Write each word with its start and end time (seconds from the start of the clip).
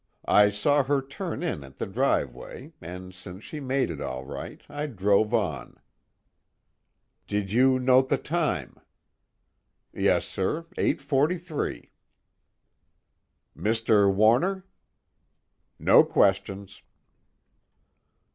I 0.25 0.49
saw 0.49 0.81
her 0.85 0.99
turn 0.99 1.43
in 1.43 1.63
at 1.63 1.77
the 1.77 1.85
driveway, 1.85 2.73
and 2.81 3.13
since 3.13 3.43
she 3.43 3.59
made 3.59 3.91
it 3.91 4.01
all 4.01 4.25
right, 4.25 4.59
I 4.67 4.87
drove 4.87 5.31
on." 5.31 5.77
"Did 7.27 7.51
you 7.51 7.77
note 7.77 8.09
the 8.09 8.17
time?" 8.17 8.77
"Yes, 9.93 10.25
sir: 10.27 10.63
8:43." 10.75 11.91
"Mr. 13.55 14.11
Warner?" 14.11 14.65
"No 15.77 16.03
questions." 16.03 16.81